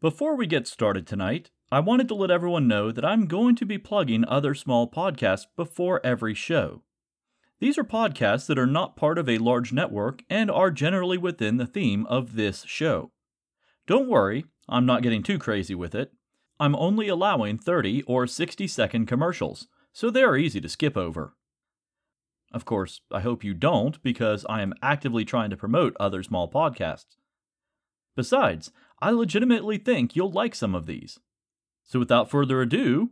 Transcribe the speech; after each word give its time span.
Before 0.00 0.36
we 0.36 0.46
get 0.46 0.66
started 0.66 1.06
tonight, 1.06 1.50
I 1.70 1.80
wanted 1.80 2.08
to 2.08 2.14
let 2.14 2.30
everyone 2.30 2.68
know 2.68 2.92
that 2.92 3.04
I'm 3.04 3.26
going 3.26 3.56
to 3.56 3.64
be 3.64 3.78
plugging 3.78 4.24
other 4.26 4.54
small 4.54 4.90
podcasts 4.90 5.46
before 5.56 6.04
every 6.04 6.34
show. 6.34 6.82
These 7.60 7.78
are 7.78 7.84
podcasts 7.84 8.46
that 8.46 8.58
are 8.58 8.66
not 8.66 8.96
part 8.96 9.18
of 9.18 9.28
a 9.28 9.38
large 9.38 9.72
network 9.72 10.22
and 10.28 10.50
are 10.50 10.70
generally 10.70 11.16
within 11.16 11.56
the 11.56 11.66
theme 11.66 12.04
of 12.06 12.34
this 12.34 12.64
show. 12.66 13.12
Don't 13.86 14.08
worry, 14.08 14.44
I'm 14.68 14.84
not 14.84 15.02
getting 15.02 15.22
too 15.22 15.38
crazy 15.38 15.74
with 15.74 15.94
it. 15.94 16.12
I'm 16.60 16.76
only 16.76 17.08
allowing 17.08 17.58
30 17.58 18.02
or 18.02 18.26
60 18.26 18.66
second 18.66 19.06
commercials, 19.06 19.68
so 19.92 20.10
they 20.10 20.22
are 20.22 20.36
easy 20.36 20.60
to 20.60 20.68
skip 20.68 20.96
over. 20.96 21.34
Of 22.52 22.64
course, 22.64 23.00
I 23.10 23.20
hope 23.20 23.42
you 23.42 23.54
don't, 23.54 24.00
because 24.02 24.44
I 24.48 24.62
am 24.62 24.74
actively 24.82 25.24
trying 25.24 25.50
to 25.50 25.56
promote 25.56 25.96
other 25.98 26.22
small 26.22 26.50
podcasts. 26.50 27.16
Besides, 28.16 28.70
I 29.00 29.10
legitimately 29.10 29.78
think 29.78 30.16
you'll 30.16 30.30
like 30.30 30.54
some 30.54 30.74
of 30.74 30.86
these. 30.86 31.18
So 31.82 31.98
without 31.98 32.30
further 32.30 32.62
ado, 32.62 33.10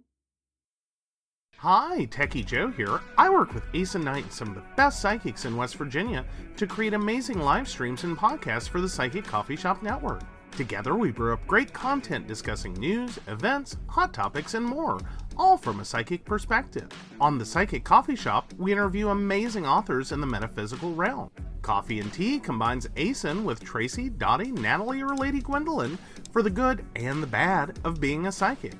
Hi, 1.62 2.08
Techie 2.10 2.44
Joe 2.44 2.72
here. 2.72 3.00
I 3.16 3.30
work 3.30 3.54
with 3.54 3.62
Knight 3.72 4.24
and 4.24 4.32
some 4.32 4.48
of 4.48 4.56
the 4.56 4.64
best 4.74 5.00
psychics 5.00 5.44
in 5.44 5.56
West 5.56 5.76
Virginia 5.76 6.24
to 6.56 6.66
create 6.66 6.92
amazing 6.92 7.38
live 7.38 7.68
streams 7.68 8.02
and 8.02 8.18
podcasts 8.18 8.68
for 8.68 8.80
the 8.80 8.88
Psychic 8.88 9.24
Coffee 9.24 9.54
Shop 9.54 9.80
Network. 9.80 10.22
Together, 10.56 10.94
we 10.94 11.10
brew 11.10 11.32
up 11.32 11.46
great 11.46 11.72
content 11.72 12.26
discussing 12.26 12.74
news, 12.74 13.18
events, 13.26 13.76
hot 13.88 14.12
topics, 14.12 14.52
and 14.52 14.64
more, 14.64 14.98
all 15.36 15.56
from 15.56 15.80
a 15.80 15.84
psychic 15.84 16.24
perspective. 16.26 16.88
On 17.20 17.38
the 17.38 17.44
Psychic 17.44 17.84
Coffee 17.84 18.16
Shop, 18.16 18.52
we 18.58 18.70
interview 18.70 19.08
amazing 19.08 19.66
authors 19.66 20.12
in 20.12 20.20
the 20.20 20.26
metaphysical 20.26 20.94
realm. 20.94 21.30
Coffee 21.62 22.00
and 22.00 22.12
Tea 22.12 22.38
combines 22.38 22.86
Asen 22.96 23.44
with 23.44 23.64
Tracy, 23.64 24.10
Dottie, 24.10 24.52
Natalie, 24.52 25.02
or 25.02 25.16
Lady 25.16 25.40
Gwendolyn 25.40 25.96
for 26.32 26.42
the 26.42 26.50
good 26.50 26.84
and 26.96 27.22
the 27.22 27.26
bad 27.26 27.78
of 27.84 28.00
being 28.00 28.26
a 28.26 28.32
psychic. 28.32 28.74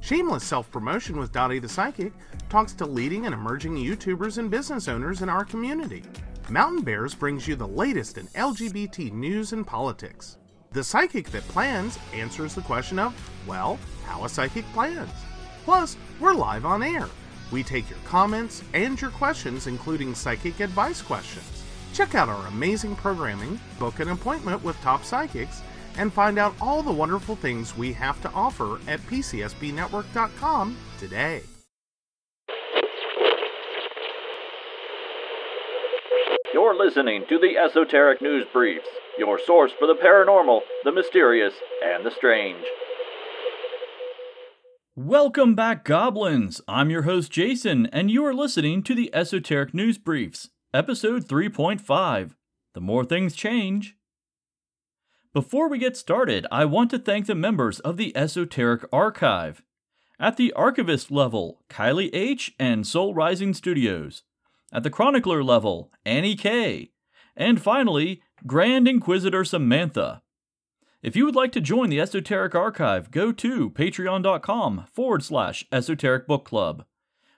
Shameless 0.00 0.44
Self 0.44 0.70
Promotion 0.70 1.18
with 1.18 1.32
Dottie 1.32 1.58
the 1.58 1.68
Psychic 1.68 2.12
talks 2.48 2.72
to 2.74 2.86
leading 2.86 3.26
and 3.26 3.34
emerging 3.34 3.74
YouTubers 3.74 4.38
and 4.38 4.48
business 4.48 4.86
owners 4.86 5.22
in 5.22 5.28
our 5.28 5.44
community. 5.44 6.04
Mountain 6.48 6.82
Bears 6.82 7.14
brings 7.14 7.48
you 7.48 7.56
the 7.56 7.66
latest 7.66 8.16
in 8.16 8.28
LGBT 8.28 9.12
news 9.12 9.52
and 9.52 9.66
politics. 9.66 10.36
The 10.76 10.84
Psychic 10.84 11.30
That 11.30 11.48
Plans 11.48 11.98
answers 12.12 12.54
the 12.54 12.60
question 12.60 12.98
of, 12.98 13.14
well, 13.46 13.78
how 14.04 14.26
a 14.26 14.28
psychic 14.28 14.66
plans. 14.74 15.08
Plus, 15.64 15.96
we're 16.20 16.34
live 16.34 16.66
on 16.66 16.82
air. 16.82 17.08
We 17.50 17.62
take 17.62 17.88
your 17.88 17.98
comments 18.00 18.62
and 18.74 19.00
your 19.00 19.08
questions, 19.12 19.68
including 19.68 20.14
psychic 20.14 20.60
advice 20.60 21.00
questions. 21.00 21.64
Check 21.94 22.14
out 22.14 22.28
our 22.28 22.46
amazing 22.48 22.94
programming, 22.94 23.58
book 23.78 24.00
an 24.00 24.10
appointment 24.10 24.62
with 24.62 24.78
top 24.82 25.02
psychics, 25.02 25.62
and 25.96 26.12
find 26.12 26.38
out 26.38 26.54
all 26.60 26.82
the 26.82 26.92
wonderful 26.92 27.36
things 27.36 27.74
we 27.74 27.94
have 27.94 28.20
to 28.20 28.30
offer 28.32 28.78
at 28.86 29.00
PCSBNetwork.com 29.06 30.76
today. 30.98 31.40
You're 36.52 36.76
listening 36.76 37.24
to 37.30 37.38
the 37.38 37.56
Esoteric 37.56 38.20
News 38.20 38.44
Briefs, 38.52 38.88
your 39.18 39.38
source 39.38 39.72
for 39.78 39.86
the 39.86 39.94
paranormal, 39.94 40.60
the 40.84 40.92
mysterious, 40.92 41.54
and 41.82 42.04
the 42.04 42.10
strange. 42.10 42.64
Welcome 44.94 45.54
back, 45.54 45.84
Goblins! 45.84 46.60
I'm 46.68 46.90
your 46.90 47.02
host, 47.02 47.30
Jason, 47.30 47.86
and 47.86 48.10
you 48.10 48.24
are 48.24 48.34
listening 48.34 48.82
to 48.84 48.94
the 48.94 49.14
Esoteric 49.14 49.74
News 49.74 49.98
Briefs, 49.98 50.50
episode 50.74 51.26
3.5 51.26 52.34
The 52.74 52.80
More 52.80 53.04
Things 53.04 53.34
Change. 53.34 53.96
Before 55.32 55.68
we 55.68 55.78
get 55.78 55.96
started, 55.96 56.46
I 56.50 56.64
want 56.64 56.90
to 56.90 56.98
thank 56.98 57.26
the 57.26 57.34
members 57.34 57.80
of 57.80 57.96
the 57.96 58.16
Esoteric 58.16 58.84
Archive. 58.92 59.62
At 60.18 60.38
the 60.38 60.52
Archivist 60.54 61.10
level, 61.10 61.60
Kylie 61.68 62.10
H. 62.14 62.54
and 62.58 62.86
Soul 62.86 63.12
Rising 63.12 63.52
Studios. 63.52 64.22
At 64.72 64.82
the 64.82 64.90
Chronicler 64.90 65.44
level, 65.44 65.92
Annie 66.06 66.36
K. 66.36 66.90
And 67.36 67.60
finally, 67.60 68.22
Grand 68.44 68.86
Inquisitor 68.86 69.44
Samantha. 69.44 70.22
If 71.02 71.16
you 71.16 71.24
would 71.24 71.34
like 71.34 71.52
to 71.52 71.60
join 71.60 71.88
the 71.88 72.00
Esoteric 72.00 72.54
Archive, 72.54 73.10
go 73.10 73.32
to 73.32 73.70
patreon.com 73.70 74.86
forward 74.92 75.22
slash 75.22 75.64
esoteric 75.72 76.26
book 76.26 76.44
club. 76.44 76.84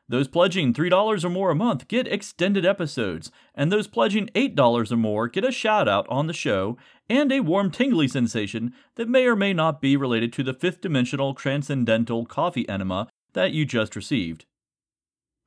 Those 0.09 0.26
pledging 0.26 0.72
$3 0.72 1.25
or 1.25 1.28
more 1.28 1.50
a 1.50 1.54
month 1.54 1.86
get 1.86 2.09
extended 2.09 2.64
episodes, 2.64 3.31
and 3.54 3.70
those 3.70 3.86
pledging 3.86 4.28
$8 4.28 4.91
or 4.91 4.97
more 4.97 5.28
get 5.28 5.44
a 5.44 5.53
shout 5.53 5.86
out 5.86 6.09
on 6.09 6.26
the 6.26 6.32
show 6.32 6.78
and 7.10 7.30
a 7.30 7.41
warm 7.41 7.70
tingly 7.70 8.09
sensation 8.09 8.72
that 8.94 9.09
may 9.09 9.26
or 9.26 9.36
may 9.36 9.53
not 9.53 9.80
be 9.80 9.97
related 9.97 10.32
to 10.32 10.42
the 10.42 10.54
fifth 10.54 10.80
dimensional 10.80 11.34
transcendental 11.34 12.25
coffee 12.25 12.69
enema 12.69 13.09
that 13.34 13.53
you 13.53 13.65
just 13.66 13.94
received. 13.94 14.47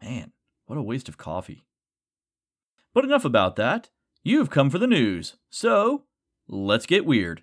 Man, 0.01 0.31
what 0.67 0.77
a 0.77 0.83
waste 0.83 1.09
of 1.09 1.17
coffee. 1.17 1.65
But 2.93 3.03
enough 3.03 3.25
about 3.25 3.55
that. 3.55 3.89
You've 4.23 4.51
come 4.51 4.69
for 4.69 4.77
the 4.77 4.85
news, 4.85 5.37
so 5.49 6.03
let's 6.47 6.85
get 6.85 7.07
weird. 7.07 7.41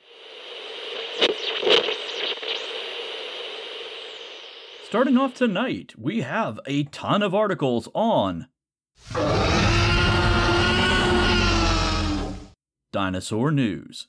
Starting 4.85 5.19
off 5.19 5.35
tonight, 5.35 5.95
we 5.99 6.21
have 6.21 6.61
a 6.67 6.85
ton 6.85 7.21
of 7.21 7.35
articles 7.35 7.89
on 7.95 8.47
dinosaur 12.93 13.51
news. 13.51 14.07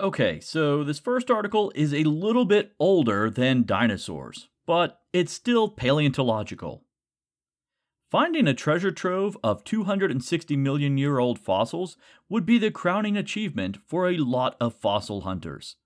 Okay, 0.00 0.40
so 0.40 0.84
this 0.84 0.98
first 0.98 1.30
article 1.30 1.70
is 1.74 1.92
a 1.92 2.04
little 2.04 2.46
bit 2.46 2.72
older 2.80 3.28
than 3.28 3.66
dinosaurs, 3.66 4.48
but 4.66 5.00
it's 5.12 5.34
still 5.34 5.68
paleontological. 5.68 6.86
Finding 8.10 8.48
a 8.48 8.54
treasure 8.54 8.90
trove 8.90 9.36
of 9.44 9.64
260 9.64 10.56
million 10.56 10.96
year 10.96 11.18
old 11.18 11.38
fossils 11.38 11.98
would 12.28 12.46
be 12.46 12.58
the 12.58 12.70
crowning 12.70 13.18
achievement 13.18 13.76
for 13.86 14.08
a 14.08 14.16
lot 14.16 14.56
of 14.60 14.74
fossil 14.74 15.22
hunters. 15.22 15.76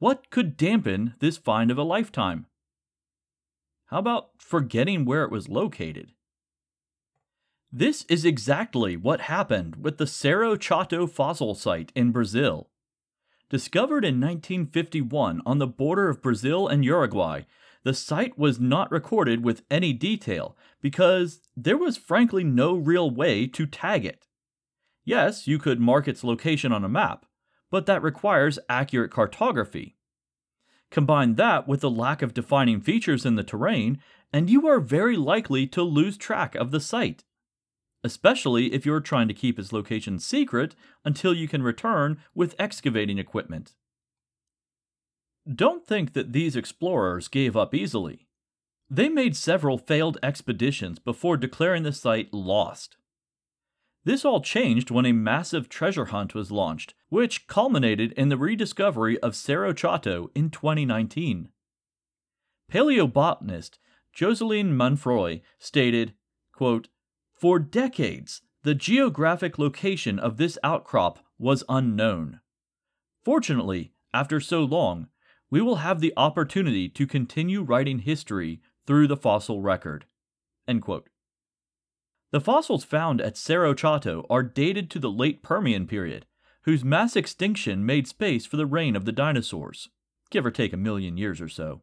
What 0.00 0.30
could 0.30 0.56
dampen 0.56 1.14
this 1.20 1.36
find 1.36 1.70
of 1.70 1.78
a 1.78 1.84
lifetime? 1.84 2.46
How 3.86 3.98
about 3.98 4.30
forgetting 4.38 5.04
where 5.04 5.22
it 5.22 5.30
was 5.30 5.48
located? 5.48 6.12
This 7.70 8.04
is 8.08 8.24
exactly 8.24 8.96
what 8.96 9.22
happened 9.22 9.76
with 9.76 9.98
the 9.98 10.06
Cerro 10.06 10.56
Chato 10.56 11.06
fossil 11.06 11.54
site 11.54 11.92
in 11.94 12.10
Brazil. 12.10 12.68
Discovered 13.50 14.04
in 14.04 14.20
1951 14.20 15.40
on 15.46 15.58
the 15.58 15.66
border 15.66 16.10
of 16.10 16.20
Brazil 16.20 16.68
and 16.68 16.84
Uruguay, 16.84 17.42
the 17.82 17.94
site 17.94 18.38
was 18.38 18.60
not 18.60 18.90
recorded 18.90 19.42
with 19.42 19.62
any 19.70 19.94
detail 19.94 20.54
because 20.82 21.40
there 21.56 21.78
was 21.78 21.96
frankly 21.96 22.44
no 22.44 22.74
real 22.74 23.10
way 23.10 23.46
to 23.46 23.64
tag 23.64 24.04
it. 24.04 24.26
Yes, 25.04 25.46
you 25.46 25.58
could 25.58 25.80
mark 25.80 26.06
its 26.06 26.22
location 26.22 26.72
on 26.72 26.84
a 26.84 26.88
map, 26.88 27.24
but 27.70 27.86
that 27.86 28.02
requires 28.02 28.58
accurate 28.68 29.10
cartography. 29.10 29.96
Combine 30.90 31.36
that 31.36 31.66
with 31.66 31.80
the 31.80 31.90
lack 31.90 32.20
of 32.20 32.34
defining 32.34 32.80
features 32.82 33.24
in 33.24 33.36
the 33.36 33.42
terrain, 33.42 33.98
and 34.30 34.50
you 34.50 34.66
are 34.66 34.80
very 34.80 35.16
likely 35.16 35.66
to 35.68 35.82
lose 35.82 36.18
track 36.18 36.54
of 36.54 36.70
the 36.70 36.80
site, 36.80 37.24
especially 38.04 38.72
if 38.72 38.86
you're 38.86 39.00
trying 39.00 39.28
to 39.28 39.34
keep 39.34 39.58
its 39.58 39.72
location 39.72 40.18
secret 40.18 40.74
until 41.04 41.34
you 41.34 41.48
can 41.48 41.62
return 41.62 42.18
with 42.34 42.54
excavating 42.58 43.18
equipment. 43.18 43.74
Don't 45.52 45.86
think 45.86 46.12
that 46.12 46.32
these 46.32 46.56
explorers 46.56 47.28
gave 47.28 47.56
up 47.56 47.74
easily. 47.74 48.26
They 48.90 49.08
made 49.08 49.36
several 49.36 49.78
failed 49.78 50.18
expeditions 50.22 50.98
before 50.98 51.36
declaring 51.36 51.82
the 51.82 51.92
site 51.92 52.32
lost. 52.32 52.96
This 54.04 54.24
all 54.24 54.40
changed 54.40 54.90
when 54.90 55.04
a 55.04 55.12
massive 55.12 55.68
treasure 55.68 56.06
hunt 56.06 56.34
was 56.34 56.50
launched, 56.50 56.94
which 57.08 57.46
culminated 57.46 58.12
in 58.12 58.28
the 58.28 58.38
rediscovery 58.38 59.18
of 59.20 59.36
Cerro 59.36 59.72
Chato 59.72 60.30
in 60.34 60.50
2019. 60.50 61.50
Paleobotanist 62.70 63.78
Joseline 64.16 64.72
Manfroi 64.72 65.42
stated, 65.58 66.14
quote, 66.52 66.88
For 67.40 67.60
decades, 67.60 68.42
the 68.64 68.74
geographic 68.74 69.58
location 69.58 70.18
of 70.18 70.36
this 70.38 70.58
outcrop 70.64 71.20
was 71.38 71.62
unknown. 71.68 72.40
Fortunately, 73.24 73.92
after 74.12 74.40
so 74.40 74.64
long, 74.64 75.08
we 75.50 75.60
will 75.60 75.76
have 75.76 76.00
the 76.00 76.12
opportunity 76.16 76.88
to 76.88 77.06
continue 77.06 77.62
writing 77.62 78.00
history 78.00 78.60
through 78.86 79.06
the 79.06 79.16
fossil 79.16 79.62
record. 79.62 80.06
The 82.30 82.40
fossils 82.40 82.84
found 82.84 83.20
at 83.20 83.36
Cerro 83.36 83.72
Chato 83.72 84.26
are 84.28 84.42
dated 84.42 84.90
to 84.90 84.98
the 84.98 85.10
late 85.10 85.42
Permian 85.42 85.86
period, 85.86 86.26
whose 86.62 86.84
mass 86.84 87.16
extinction 87.16 87.86
made 87.86 88.08
space 88.08 88.46
for 88.46 88.56
the 88.56 88.66
reign 88.66 88.96
of 88.96 89.04
the 89.04 89.12
dinosaurs, 89.12 89.88
give 90.30 90.44
or 90.44 90.50
take 90.50 90.72
a 90.72 90.76
million 90.76 91.16
years 91.16 91.40
or 91.40 91.48
so. 91.48 91.82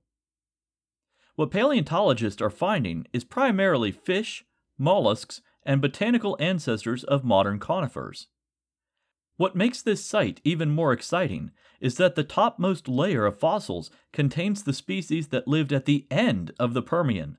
What 1.36 1.50
paleontologists 1.50 2.42
are 2.42 2.50
finding 2.50 3.08
is 3.14 3.24
primarily 3.24 3.92
fish, 3.92 4.46
mollusks, 4.78 5.42
and 5.64 5.82
botanical 5.82 6.38
ancestors 6.40 7.04
of 7.04 7.24
modern 7.24 7.60
conifers. 7.60 8.28
What 9.38 9.56
makes 9.56 9.82
this 9.82 10.04
site 10.06 10.40
even 10.44 10.70
more 10.70 10.94
exciting 10.94 11.52
is 11.82 11.96
that 11.98 12.16
the 12.16 12.24
topmost 12.24 12.88
layer 12.88 13.26
of 13.26 13.38
fossils 13.38 13.92
contains 14.14 14.64
the 14.64 14.74
species 14.74 15.28
that 15.30 15.48
lived 15.48 15.74
at 15.74 15.86
the 15.86 16.08
end 16.10 16.54
of 16.58 16.74
the 16.74 16.82
Permian, 16.82 17.38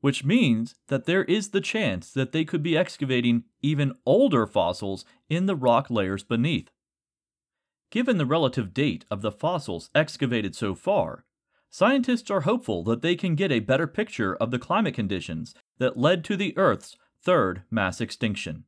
which 0.00 0.24
means 0.24 0.76
that 0.86 1.06
there 1.06 1.24
is 1.24 1.50
the 1.50 1.60
chance 1.60 2.12
that 2.12 2.30
they 2.32 2.44
could 2.44 2.62
be 2.62 2.78
excavating 2.78 3.44
even 3.62 3.96
older 4.06 4.46
fossils 4.46 5.04
in 5.28 5.46
the 5.46 5.56
rock 5.56 5.90
layers 5.90 6.22
beneath. 6.22 6.70
Given 7.90 8.18
the 8.18 8.26
relative 8.26 8.72
date 8.72 9.04
of 9.10 9.22
the 9.22 9.32
fossils 9.32 9.90
excavated 9.94 10.54
so 10.54 10.74
far, 10.74 11.24
scientists 11.70 12.30
are 12.30 12.42
hopeful 12.42 12.82
that 12.84 13.02
they 13.02 13.16
can 13.16 13.34
get 13.34 13.52
a 13.52 13.60
better 13.60 13.86
picture 13.86 14.36
of 14.36 14.50
the 14.50 14.58
climate 14.58 14.94
conditions 14.94 15.54
that 15.78 15.96
led 15.96 16.24
to 16.24 16.36
the 16.36 16.56
Earth's 16.56 16.96
third 17.22 17.62
mass 17.70 18.00
extinction. 18.00 18.64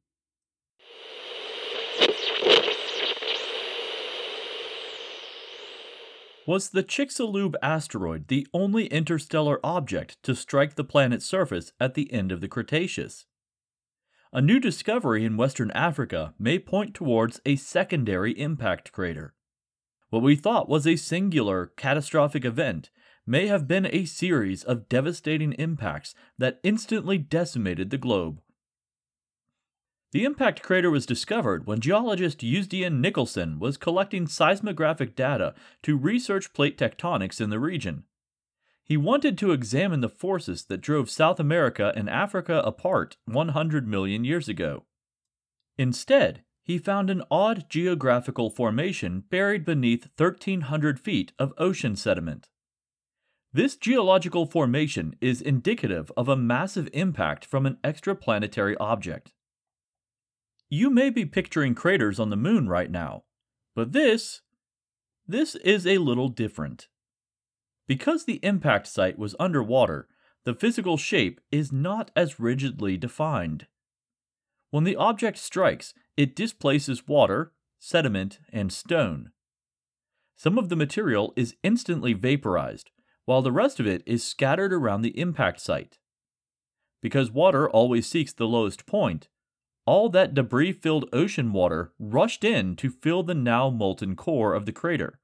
Was 6.47 6.71
the 6.71 6.83
Chicxulub 6.83 7.55
asteroid 7.63 8.27
the 8.27 8.47
only 8.53 8.87
interstellar 8.87 9.61
object 9.63 10.21
to 10.25 10.35
strike 10.35 10.75
the 10.75 10.83
planet's 10.83 11.25
surface 11.25 11.73
at 11.79 11.95
the 11.95 12.13
end 12.13 12.33
of 12.33 12.41
the 12.41 12.49
Cretaceous? 12.49 13.27
A 14.33 14.41
new 14.41 14.59
discovery 14.59 15.25
in 15.25 15.37
Western 15.37 15.71
Africa 15.73 16.35
may 16.39 16.59
point 16.59 16.95
towards 16.95 17.41
a 17.45 17.57
secondary 17.57 18.33
impact 18.39 18.91
crater. 18.91 19.35
What 20.11 20.23
we 20.23 20.37
thought 20.37 20.69
was 20.69 20.87
a 20.87 20.97
singular, 20.97 21.67
catastrophic 21.77 22.45
event 22.45 22.91
may 23.27 23.47
have 23.47 23.69
been 23.69 23.87
a 23.87 24.05
series 24.05 24.65
of 24.65 24.89
devastating 24.89 25.53
impacts 25.53 26.15
that 26.37 26.59
instantly 26.65 27.17
decimated 27.17 27.91
the 27.91 27.99
globe. 27.99 28.41
The 30.13 30.25
impact 30.25 30.63
crater 30.63 30.91
was 30.91 31.07
discovered 31.07 31.69
when 31.69 31.79
geologist 31.79 32.41
Uisdean 32.41 33.01
Nicholson 33.01 33.61
was 33.61 33.77
collecting 33.77 34.27
seismographic 34.27 35.15
data 35.15 35.55
to 35.85 35.97
research 35.97 36.53
plate 36.53 36.77
tectonics 36.77 37.41
in 37.41 37.51
the 37.51 37.61
region. 37.61 38.03
He 38.83 38.97
wanted 38.97 39.39
to 39.39 39.53
examine 39.53 40.01
the 40.01 40.09
forces 40.09 40.65
that 40.65 40.81
drove 40.81 41.09
South 41.09 41.39
America 41.39 41.93
and 41.95 42.11
Africa 42.11 42.61
apart 42.65 43.17
100 43.27 43.87
million 43.87 44.25
years 44.25 44.49
ago. 44.49 44.87
Instead, 45.79 46.43
he 46.63 46.79
found 46.79 47.11
an 47.11 47.23
odd 47.31 47.69
geographical 47.69 48.51
formation 48.51 49.25
buried 49.31 49.65
beneath 49.65 50.09
1,300 50.17 51.01
feet 51.01 51.33
of 51.39 51.53
ocean 51.59 51.97
sediment. 51.97 52.49
This 53.53 53.77
geological 53.77 54.47
formation 54.47 55.17
is 55.21 55.43
indicative 55.43 56.13
of 56.17 56.29
a 56.29 56.37
massive 56.37 56.89
impact 56.93 57.45
from 57.45 57.67
an 57.67 57.79
extraplanetary 57.83 58.77
object. 58.79 59.33
You 60.69 60.89
may 60.89 61.11
be 61.11 61.25
picturing 61.25 61.75
craters 61.75 62.21
on 62.21 62.31
the 62.31 62.37
moon 62.37 62.69
right 62.69 62.91
now, 62.91 63.25
but 63.75 63.91
this, 63.91 64.43
this 65.27 65.57
is 65.57 65.85
a 65.85 65.99
little 65.99 66.29
different. 66.29 66.87
Because 67.89 68.25
the 68.25 68.39
impact 68.45 68.87
site 68.87 69.19
was 69.19 69.35
underwater, 69.41 70.07
the 70.45 70.55
physical 70.55 70.97
shape 70.97 71.41
is 71.51 71.73
not 71.73 72.13
as 72.15 72.39
rigidly 72.39 72.97
defined. 72.97 73.67
When 74.71 74.85
the 74.85 74.95
object 74.95 75.39
strikes, 75.39 75.93
it 76.17 76.37
displaces 76.37 77.09
water, 77.09 77.53
sediment, 77.79 78.39
and 78.53 78.73
stone. 78.73 79.31
Some 80.37 80.59
of 80.59 80.69
the 80.69 80.77
material 80.77 81.33
is 81.37 81.57
instantly 81.63 82.13
vaporized, 82.13 82.91
while 83.25 83.43
the 83.43 83.53
rest 83.53 83.79
of 83.79 83.87
it 83.87 84.03
is 84.07 84.25
scattered 84.25 84.73
around 84.73 85.03
the 85.03 85.19
impact 85.19 85.61
site. 85.61 85.99
Because 87.03 87.31
water 87.31 87.69
always 87.69 88.07
seeks 88.07 88.33
the 88.33 88.47
lowest 88.47 88.87
point, 88.87 89.29
all 89.87 90.09
that 90.11 90.35
debris 90.35 90.73
filled 90.73 91.09
ocean 91.13 91.53
water 91.53 91.93
rushed 91.99 92.45
in 92.45 92.77
to 92.77 92.91
fill 92.91 93.23
the 93.23 93.35
now 93.35 93.71
molten 93.71 94.15
core 94.15 94.55
of 94.55 94.67
the 94.67 94.73
crater, 94.73 95.19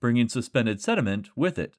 bringing 0.00 0.28
suspended 0.28 0.80
sediment 0.80 1.30
with 1.36 1.58
it. 1.58 1.76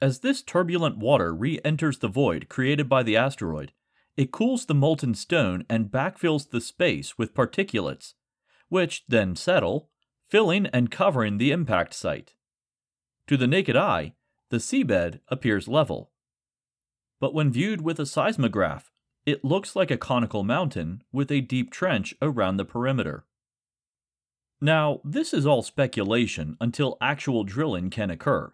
As 0.00 0.20
this 0.20 0.42
turbulent 0.42 0.98
water 0.98 1.34
re 1.34 1.60
enters 1.64 1.98
the 1.98 2.08
void 2.08 2.48
created 2.48 2.88
by 2.88 3.02
the 3.02 3.16
asteroid, 3.16 3.72
it 4.16 4.30
cools 4.30 4.66
the 4.66 4.74
molten 4.74 5.14
stone 5.14 5.64
and 5.68 5.90
backfills 5.90 6.50
the 6.50 6.60
space 6.60 7.18
with 7.18 7.34
particulates, 7.34 8.14
which 8.68 9.04
then 9.08 9.34
settle, 9.34 9.90
filling 10.28 10.66
and 10.66 10.90
covering 10.90 11.38
the 11.38 11.50
impact 11.50 11.94
site. 11.94 12.34
To 13.26 13.36
the 13.36 13.46
naked 13.46 13.76
eye, 13.76 14.14
the 14.50 14.58
seabed 14.58 15.20
appears 15.28 15.66
level. 15.66 16.12
But 17.20 17.34
when 17.34 17.50
viewed 17.50 17.80
with 17.80 17.98
a 17.98 18.06
seismograph, 18.06 18.90
it 19.26 19.44
looks 19.44 19.74
like 19.74 19.90
a 19.90 19.96
conical 19.96 20.44
mountain 20.44 21.02
with 21.12 21.32
a 21.32 21.40
deep 21.40 21.70
trench 21.70 22.14
around 22.20 22.56
the 22.56 22.64
perimeter. 22.64 23.24
Now, 24.60 25.00
this 25.04 25.32
is 25.32 25.46
all 25.46 25.62
speculation 25.62 26.56
until 26.60 26.98
actual 27.00 27.44
drilling 27.44 27.90
can 27.90 28.10
occur. 28.10 28.52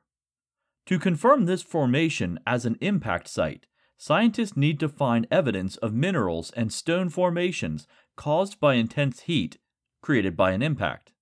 To 0.86 0.98
confirm 0.98 1.44
this 1.44 1.62
formation 1.62 2.38
as 2.46 2.64
an 2.64 2.76
impact 2.80 3.28
site, 3.28 3.66
scientists 4.00 4.56
need 4.56 4.80
to 4.80 4.88
find 4.88 5.26
evidence 5.30 5.76
of 5.76 5.92
minerals 5.92 6.50
and 6.52 6.72
stone 6.72 7.10
formations 7.10 7.86
caused 8.16 8.58
by 8.58 8.72
intense 8.72 9.20
heat 9.20 9.58
created 10.00 10.34
by 10.34 10.52
an 10.52 10.62
impact. 10.62 11.12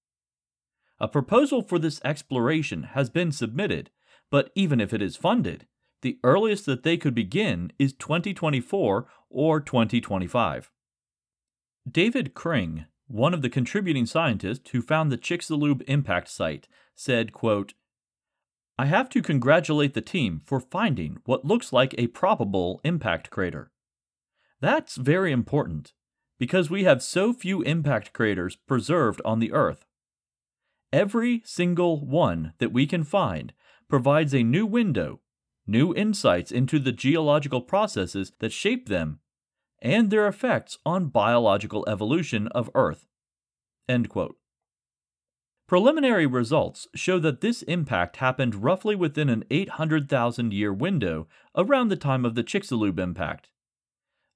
A 1.00 1.08
proposal 1.08 1.60
for 1.60 1.80
this 1.80 2.00
exploration 2.04 2.84
has 2.94 3.10
been 3.10 3.32
submitted, 3.32 3.90
but 4.30 4.52
even 4.54 4.80
if 4.80 4.94
it 4.94 5.02
is 5.02 5.16
funded, 5.16 5.66
the 6.02 6.20
earliest 6.22 6.66
that 6.66 6.84
they 6.84 6.96
could 6.96 7.16
begin 7.16 7.72
is 7.80 7.92
2024 7.94 9.08
or 9.28 9.60
2025. 9.60 10.70
David 11.90 12.32
Kring, 12.32 12.84
one 13.08 13.34
of 13.34 13.42
the 13.42 13.50
contributing 13.50 14.06
scientists 14.06 14.70
who 14.70 14.82
found 14.82 15.10
the 15.10 15.18
Chicxulub 15.18 15.82
impact 15.88 16.28
site, 16.28 16.68
said, 16.94 17.32
quote, 17.32 17.74
I 18.78 18.86
have 18.86 19.08
to 19.10 19.22
congratulate 19.22 19.94
the 19.94 20.00
team 20.00 20.40
for 20.46 20.60
finding 20.60 21.18
what 21.24 21.44
looks 21.44 21.72
like 21.72 21.94
a 21.98 22.06
probable 22.06 22.80
impact 22.84 23.28
crater. 23.28 23.72
That's 24.60 24.94
very 24.94 25.32
important, 25.32 25.92
because 26.38 26.70
we 26.70 26.84
have 26.84 27.02
so 27.02 27.32
few 27.32 27.62
impact 27.62 28.12
craters 28.12 28.54
preserved 28.54 29.20
on 29.24 29.40
the 29.40 29.52
Earth. 29.52 29.84
Every 30.92 31.42
single 31.44 32.06
one 32.06 32.52
that 32.58 32.72
we 32.72 32.86
can 32.86 33.02
find 33.02 33.52
provides 33.88 34.32
a 34.34 34.42
new 34.42 34.64
window 34.64 35.20
new 35.66 35.94
insights 35.94 36.50
into 36.50 36.78
the 36.78 36.92
geological 36.92 37.60
processes 37.60 38.32
that 38.38 38.52
shape 38.52 38.88
them 38.88 39.20
and 39.82 40.10
their 40.10 40.26
effects 40.26 40.78
on 40.86 41.08
biological 41.08 41.84
evolution 41.86 42.48
of 42.48 42.70
Earth. 42.74 43.06
Preliminary 45.68 46.24
results 46.24 46.88
show 46.94 47.18
that 47.18 47.42
this 47.42 47.60
impact 47.64 48.16
happened 48.16 48.64
roughly 48.64 48.96
within 48.96 49.28
an 49.28 49.44
800,000 49.50 50.54
year 50.54 50.72
window 50.72 51.28
around 51.54 51.88
the 51.88 51.96
time 51.96 52.24
of 52.24 52.34
the 52.34 52.42
Chicxulub 52.42 52.98
impact. 52.98 53.50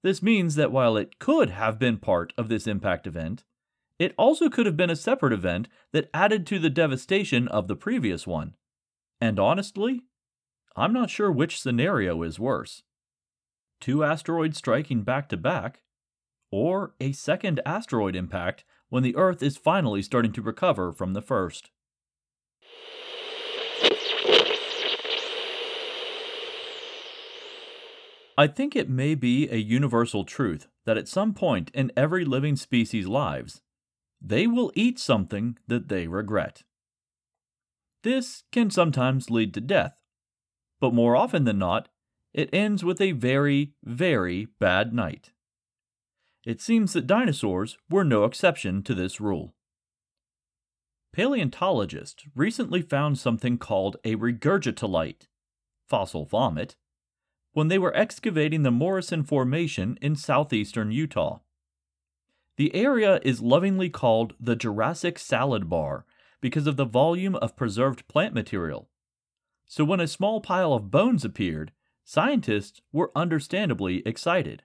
This 0.02 0.23
means 0.23 0.57
that 0.57 0.71
while 0.71 0.99
it 0.99 1.18
could 1.18 1.49
have 1.49 1.78
been 1.78 1.97
part 1.97 2.35
of 2.37 2.50
this 2.50 2.66
impact 2.66 3.07
event, 3.07 3.45
it 3.99 4.14
also 4.18 4.50
could 4.50 4.66
have 4.66 4.76
been 4.76 4.90
a 4.90 4.97
separate 4.97 5.33
event 5.33 5.68
that 5.92 6.11
added 6.12 6.47
to 6.49 6.59
the 6.59 6.68
devastation 6.68 7.49
of 7.49 7.66
the 7.66 7.76
previous 7.76 8.26
one. 8.26 8.54
And 9.18 9.38
honestly, 9.38 10.02
I'm 10.76 10.92
not 10.92 11.09
sure 11.09 11.33
which 11.33 11.61
scenario 11.61 12.23
is 12.23 12.38
worse. 12.38 12.83
Two 13.80 14.04
asteroids 14.04 14.59
striking 14.59 15.02
back 15.02 15.30
to 15.30 15.38
back, 15.38 15.80
or 16.50 16.95
a 17.00 17.12
second 17.12 17.61
asteroid 17.64 18.16
impact 18.16 18.64
when 18.92 19.02
the 19.02 19.16
Earth 19.16 19.42
is 19.42 19.56
finally 19.56 20.02
starting 20.02 20.32
to 20.32 20.42
recover 20.42 20.92
from 20.92 21.14
the 21.14 21.22
first. 21.22 21.70
I 28.37 28.46
think 28.46 28.76
it 28.76 28.90
may 28.90 29.14
be 29.14 29.49
a 29.49 29.56
universal 29.56 30.26
truth 30.26 30.68
that 30.84 30.99
at 30.99 31.08
some 31.08 31.32
point 31.32 31.70
in 31.72 31.90
every 31.96 32.26
living 32.26 32.54
species' 32.54 33.06
lives, 33.08 33.62
they 34.20 34.46
will 34.46 34.70
eat 34.75 34.99
something 34.99 35.56
that 35.66 35.88
they 35.88 36.06
regret. 36.06 36.62
This 38.02 38.42
can 38.52 38.68
sometimes 38.68 39.30
lead 39.30 39.54
to 39.54 39.62
death, 39.62 39.94
but 40.82 40.92
more 40.92 41.16
often 41.16 41.44
than 41.44 41.58
not, 41.58 41.88
it 42.34 42.50
ends 42.52 42.84
with 42.84 43.00
a 43.00 43.12
very, 43.12 43.72
very 43.82 44.49
bad 44.61 44.92
night. 44.92 45.30
It 46.44 46.61
seems 46.61 46.92
that 46.92 47.06
dinosaurs 47.06 47.78
were 47.88 48.04
no 48.04 48.25
exception 48.25 48.82
to 48.84 48.94
this 48.94 49.20
rule. 49.20 49.54
Paleontologists 51.12 52.25
recently 52.34 52.82
found 52.82 53.18
something 53.18 53.58
called 53.58 53.96
a 54.04 54.16
regurgitolite, 54.16 55.28
fossil 55.87 56.25
vomit, 56.25 56.76
when 57.52 57.68
they 57.68 57.78
were 57.78 57.94
excavating 57.96 58.62
the 58.62 58.70
Morrison 58.70 59.22
Formation 59.22 59.99
in 60.00 60.16
southeastern 60.16 60.90
Utah. 60.90 61.40
The 62.56 62.75
area 62.75 63.20
is 63.22 63.42
lovingly 63.42 63.90
called 63.90 64.34
the 64.40 64.56
Jurassic 64.56 65.18
Salad 65.18 65.68
Bar 65.68 66.06
because 66.40 66.66
of 66.66 66.76
the 66.76 66.84
volume 66.84 67.37
of 67.37 67.56
preserved 67.56 68.08
plant 68.08 68.34
material 68.34 68.88
so 69.72 69.87
when 69.87 70.00
a 70.00 70.06
small 70.06 70.42
pile 70.42 70.75
of 70.75 70.90
bones 70.90 71.25
appeared, 71.25 71.72
scientists 72.04 72.82
were 72.92 73.11
understandably 73.16 74.06
excited. 74.06 74.64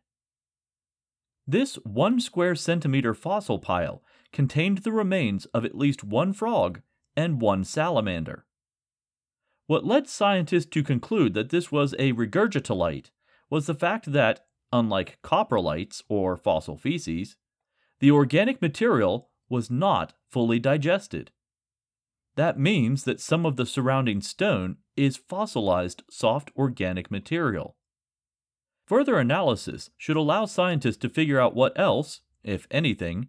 This 1.47 1.75
one 1.85 2.19
square 2.19 2.55
centimeter 2.55 3.13
fossil 3.13 3.57
pile 3.57 4.03
contained 4.33 4.79
the 4.79 4.91
remains 4.91 5.45
of 5.47 5.63
at 5.63 5.77
least 5.77 6.03
one 6.03 6.33
frog 6.33 6.81
and 7.15 7.39
one 7.39 7.63
salamander. 7.63 8.45
What 9.67 9.85
led 9.85 10.09
scientists 10.09 10.65
to 10.67 10.83
conclude 10.83 11.33
that 11.35 11.49
this 11.49 11.71
was 11.71 11.93
a 11.93 12.11
regurgitolite 12.11 13.11
was 13.49 13.65
the 13.65 13.73
fact 13.73 14.11
that, 14.11 14.45
unlike 14.73 15.19
coprolites 15.23 16.03
or 16.09 16.35
fossil 16.35 16.77
feces, 16.77 17.37
the 17.99 18.11
organic 18.11 18.61
material 18.61 19.29
was 19.49 19.71
not 19.71 20.13
fully 20.29 20.59
digested. 20.59 21.31
That 22.35 22.59
means 22.59 23.05
that 23.05 23.21
some 23.21 23.45
of 23.45 23.55
the 23.55 23.65
surrounding 23.65 24.21
stone 24.21 24.77
is 24.95 25.17
fossilized 25.17 26.03
soft 26.09 26.51
organic 26.57 27.09
material. 27.09 27.77
Further 28.87 29.19
analysis 29.19 29.89
should 29.97 30.15
allow 30.15 30.45
scientists 30.45 30.97
to 30.97 31.09
figure 31.09 31.39
out 31.39 31.55
what 31.55 31.77
else, 31.77 32.21
if 32.43 32.67
anything, 32.71 33.27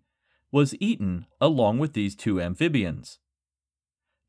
was 0.53 0.77
eaten 0.81 1.27
along 1.41 1.79
with 1.79 1.95
these 1.95 2.15
two 2.15 2.41
amphibians. 2.41 3.19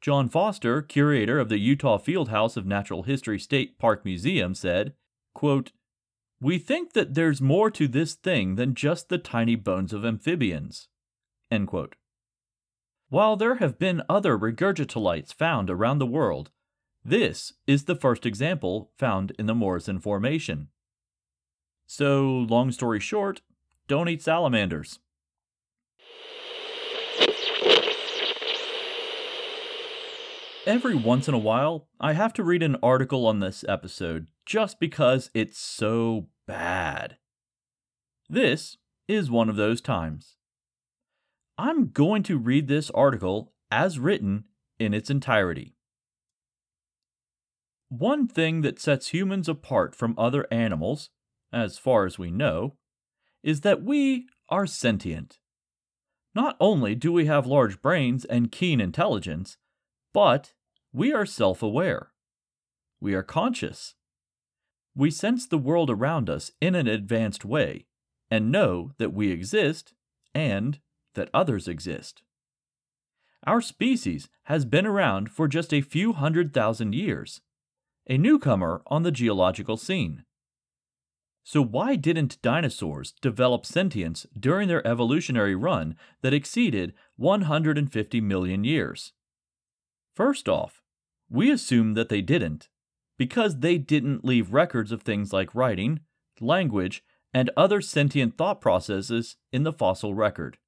John 0.02 0.28
Foster, 0.28 0.82
curator 0.82 1.40
of 1.40 1.50
the 1.50 1.60
Utah 1.60 2.00
Fieldhouse 2.00 2.58
of 2.58 2.66
Natural 2.66 3.04
History 3.04 3.38
State 3.38 3.78
Park 3.78 4.04
Museum, 4.04 4.56
said, 4.56 4.94
quote, 5.36 5.72
We 6.42 6.58
think 6.58 6.94
that 6.94 7.14
there's 7.14 7.42
more 7.42 7.70
to 7.72 7.88
this 7.88 8.16
thing 8.16 8.56
than 8.56 8.74
just 8.74 9.10
the 9.10 9.18
tiny 9.20 9.56
bones 9.56 9.94
of 9.94 10.04
amphibians. 10.04 10.88
End 11.52 11.68
quote. 11.68 11.96
While 13.10 13.36
there 13.36 13.56
have 13.56 13.78
been 13.78 14.02
other 14.10 14.38
regurgitolites 14.38 15.34
found 15.34 15.70
around 15.70 16.00
the 16.00 16.06
world, 16.08 16.50
this 17.04 17.54
is 17.68 17.86
the 17.86 17.96
first 17.96 18.26
example 18.26 18.92
found 18.98 19.32
in 19.38 19.46
the 19.46 19.56
Morrison 19.56 20.00
Formation. 20.00 20.70
So, 21.92 22.46
long 22.48 22.72
story 22.72 23.00
short, 23.00 23.42
don't 23.88 24.08
eat 24.08 24.22
salamanders. 24.22 25.00
Every 30.68 30.94
once 30.94 31.28
in 31.28 31.34
a 31.34 31.40
while, 31.40 31.88
I 32.00 32.14
have 32.14 32.32
to 32.34 32.44
read 32.44 32.62
an 32.62 32.76
article 32.84 33.26
on 33.26 33.40
this 33.40 33.66
episode 33.68 34.28
just 34.46 34.80
because 34.80 35.32
it's 35.34 35.58
so 35.58 36.28
bad. 36.46 37.18
This 38.30 38.78
is 39.08 39.32
one 39.32 39.50
of 39.50 39.56
those 39.56 39.82
times. 39.82 40.36
I'm 41.58 41.88
going 41.88 42.22
to 42.22 42.38
read 42.38 42.68
this 42.68 42.92
article 42.92 43.52
as 43.72 43.98
written 43.98 44.44
in 44.78 44.94
its 44.94 45.10
entirety. 45.10 45.74
One 47.90 48.28
thing 48.28 48.62
that 48.62 48.80
sets 48.80 49.08
humans 49.08 49.50
apart 49.50 49.96
from 49.96 50.14
other 50.20 50.46
animals, 50.52 51.10
as 51.52 51.78
far 51.78 52.06
as 52.06 52.20
we 52.20 52.32
know, 52.32 52.76
is 53.44 53.62
that 53.62 53.84
we 53.84 54.28
are 54.50 54.66
sentient. 54.66 55.40
Not 56.36 56.56
only 56.60 56.96
do 56.96 57.12
we 57.12 57.26
have 57.26 57.48
large 57.48 57.82
brains 57.82 58.26
and 58.26 58.52
keen 58.52 58.80
intelligence, 58.80 59.58
but 60.14 60.54
we 60.94 61.14
are 61.14 61.26
self 61.26 61.62
aware. 61.64 62.12
We 63.00 63.14
are 63.14 63.24
conscious. 63.24 63.96
We 64.96 65.12
sense 65.12 65.48
the 65.48 65.58
world 65.58 65.90
around 65.90 66.30
us 66.30 66.52
in 66.60 66.76
an 66.76 66.88
advanced 66.88 67.46
way 67.46 67.86
and 68.30 68.52
know 68.52 68.92
that 68.98 69.14
we 69.14 69.32
exist 69.32 69.94
and 70.34 70.80
that 71.16 71.30
others 71.34 71.68
exist. 71.68 72.22
Our 73.46 73.62
species 73.62 74.30
has 74.44 74.66
been 74.66 74.86
around 74.86 75.32
for 75.32 75.48
just 75.48 75.74
a 75.74 75.82
few 75.82 76.14
hundred 76.14 76.54
thousand 76.54 76.94
years, 76.94 77.42
a 78.08 78.18
newcomer 78.18 78.82
on 78.88 79.04
the 79.04 79.12
geological 79.12 79.78
scene. 79.78 80.26
So, 81.52 81.64
why 81.64 81.96
didn't 81.96 82.40
dinosaurs 82.44 83.14
develop 83.24 83.66
sentience 83.66 84.28
during 84.40 84.68
their 84.68 84.86
evolutionary 84.86 85.56
run 85.56 85.96
that 86.22 86.32
exceeded 86.32 86.94
150 87.16 88.22
million 88.22 88.64
years? 88.64 89.14
First 90.16 90.48
off, 90.48 90.84
we 91.28 91.50
assume 91.50 91.96
that 91.96 92.10
they 92.10 92.22
didn't, 92.22 92.70
because 93.18 93.62
they 93.62 93.80
didn't 93.80 94.24
leave 94.24 94.54
records 94.54 94.92
of 94.92 95.02
things 95.02 95.34
like 95.34 95.56
writing, 95.56 96.02
language, 96.40 97.04
and 97.34 97.50
other 97.58 97.82
sentient 97.82 98.38
thought 98.38 98.62
processes 98.62 99.36
in 99.52 99.64
the 99.64 99.74
fossil 99.74 100.14
record. 100.14 100.60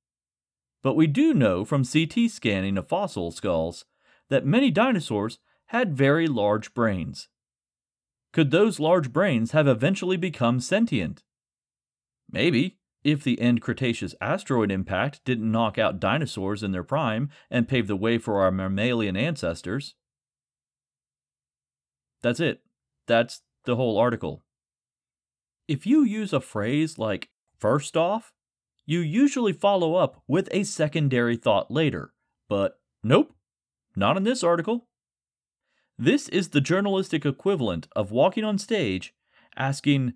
But 0.82 0.96
we 0.96 1.06
do 1.06 1.36
know 1.36 1.64
from 1.64 1.86
CT 1.86 2.32
scanning 2.32 2.76
of 2.80 2.90
fossil 2.90 3.30
skulls 3.30 3.86
that 4.30 4.48
many 4.48 4.72
dinosaurs 4.72 5.38
had 5.68 5.96
very 5.96 6.26
large 6.26 6.74
brains. 6.74 7.28
Could 8.34 8.52
those 8.52 8.80
large 8.80 9.12
brains 9.12 9.52
have 9.52 9.68
eventually 9.68 10.18
become 10.18 10.60
sentient? 10.60 11.24
Maybe, 12.32 12.78
if 13.04 13.24
the 13.24 13.42
end 13.42 13.62
Cretaceous 13.62 14.16
asteroid 14.22 14.72
impact 14.72 15.22
didn't 15.26 15.52
knock 15.52 15.78
out 15.78 16.00
dinosaurs 16.00 16.64
in 16.64 16.72
their 16.72 16.84
prime 16.84 17.30
and 17.50 17.68
pave 17.68 17.88
the 17.88 17.96
way 17.96 18.18
for 18.18 18.42
our 18.42 18.52
mammalian 18.52 19.18
ancestors. 19.18 19.96
That's 22.22 22.40
it. 22.40 22.62
That's 23.08 23.42
the 23.66 23.76
whole 23.76 23.98
article. 23.98 24.44
If 25.68 25.86
you 25.86 26.04
use 26.04 26.32
a 26.32 26.40
phrase 26.40 26.98
like 26.98 27.30
first 27.58 27.98
off, 27.98 28.34
you 28.86 29.00
usually 29.00 29.54
follow 29.54 29.96
up 29.96 30.22
with 30.28 30.48
a 30.52 30.64
secondary 30.64 31.36
thought 31.36 31.72
later, 31.72 32.14
but 32.48 32.80
nope, 33.04 33.34
not 33.96 34.18
in 34.18 34.24
this 34.24 34.44
article. 34.44 34.88
This 36.02 36.28
is 36.30 36.50
the 36.50 36.62
journalistic 36.62 37.28
equivalent 37.28 37.88
of 37.96 38.10
walking 38.10 38.44
on 38.44 38.58
stage 38.58 39.14
asking, 39.56 40.14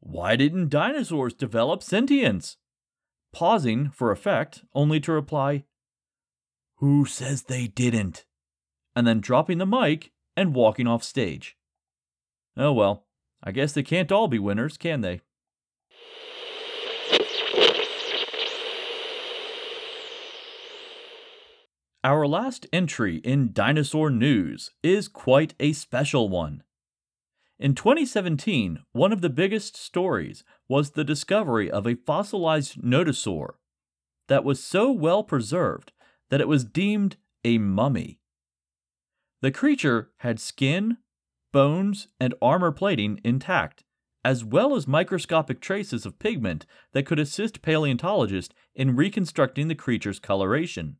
why 0.00 0.34
didn't 0.34 0.68
dinosaurs 0.68 1.32
develop 1.32 1.80
sentience? 1.80 2.56
Pausing 3.32 3.88
for 3.90 4.10
effect, 4.10 4.64
only 4.74 4.98
to 4.98 5.12
reply, 5.12 5.62
Who 6.78 7.04
says 7.04 7.44
they 7.44 7.68
didn't? 7.68 8.24
And 8.96 9.06
then 9.06 9.20
dropping 9.20 9.58
the 9.58 9.66
mic 9.66 10.10
and 10.36 10.56
walking 10.56 10.88
off 10.88 11.04
stage. 11.04 11.56
Oh 12.56 12.72
well, 12.72 13.06
I 13.40 13.52
guess 13.52 13.72
they 13.72 13.84
can't 13.84 14.10
all 14.10 14.26
be 14.26 14.40
winners, 14.40 14.76
can 14.76 15.02
they? 15.02 15.20
Our 22.04 22.28
last 22.28 22.64
entry 22.72 23.16
in 23.16 23.52
dinosaur 23.52 24.08
news 24.08 24.70
is 24.84 25.08
quite 25.08 25.54
a 25.58 25.72
special 25.72 26.28
one. 26.28 26.62
In 27.58 27.74
2017, 27.74 28.78
one 28.92 29.12
of 29.12 29.20
the 29.20 29.28
biggest 29.28 29.76
stories 29.76 30.44
was 30.68 30.90
the 30.90 31.02
discovery 31.02 31.68
of 31.68 31.88
a 31.88 31.96
fossilized 31.96 32.80
nodosaur 32.80 33.54
that 34.28 34.44
was 34.44 34.62
so 34.62 34.92
well 34.92 35.24
preserved 35.24 35.90
that 36.30 36.40
it 36.40 36.46
was 36.46 36.64
deemed 36.64 37.16
a 37.44 37.58
mummy. 37.58 38.20
The 39.42 39.50
creature 39.50 40.12
had 40.18 40.38
skin, 40.38 40.98
bones, 41.52 42.06
and 42.20 42.32
armor 42.40 42.70
plating 42.70 43.20
intact, 43.24 43.82
as 44.24 44.44
well 44.44 44.76
as 44.76 44.86
microscopic 44.86 45.60
traces 45.60 46.06
of 46.06 46.20
pigment 46.20 46.64
that 46.92 47.06
could 47.06 47.18
assist 47.18 47.60
paleontologists 47.60 48.54
in 48.76 48.94
reconstructing 48.94 49.66
the 49.66 49.74
creature's 49.74 50.20
coloration. 50.20 50.98